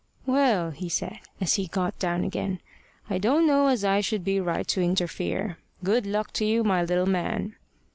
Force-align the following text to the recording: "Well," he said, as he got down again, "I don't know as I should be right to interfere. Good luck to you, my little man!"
"Well," 0.25 0.71
he 0.71 0.89
said, 0.89 1.19
as 1.39 1.53
he 1.57 1.67
got 1.67 1.99
down 1.99 2.23
again, 2.23 2.59
"I 3.07 3.19
don't 3.19 3.45
know 3.45 3.67
as 3.67 3.85
I 3.85 4.01
should 4.01 4.23
be 4.23 4.39
right 4.39 4.67
to 4.69 4.81
interfere. 4.81 5.59
Good 5.83 6.07
luck 6.07 6.33
to 6.33 6.43
you, 6.43 6.63
my 6.63 6.81
little 6.83 7.05
man!" 7.05 7.55